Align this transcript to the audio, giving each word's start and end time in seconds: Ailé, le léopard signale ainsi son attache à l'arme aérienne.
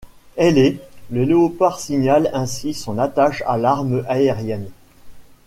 Ailé, 0.35 0.79
le 1.11 1.23
léopard 1.25 1.79
signale 1.79 2.31
ainsi 2.33 2.73
son 2.73 2.97
attache 2.97 3.43
à 3.45 3.59
l'arme 3.59 4.03
aérienne. 4.09 4.71